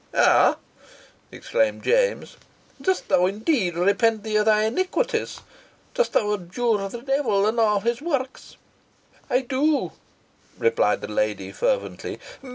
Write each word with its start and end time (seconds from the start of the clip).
"Ah!" 0.15 0.57
exclaimed 1.31 1.83
James. 1.83 2.35
"Dost 2.81 3.07
thou, 3.07 3.27
indeed, 3.27 3.75
repent 3.75 4.23
thee 4.23 4.37
of 4.37 4.45
thy 4.45 4.63
iniquities? 4.63 5.41
Dost 5.93 6.13
thou 6.13 6.33
abjure 6.33 6.89
the 6.89 7.03
devil 7.03 7.45
and 7.45 7.59
all 7.59 7.81
his 7.81 8.01
works?" 8.01 8.57
"I 9.29 9.41
do," 9.41 9.91
replied 10.57 11.01
the 11.01 11.07
lady, 11.07 11.51
fervently. 11.51 12.19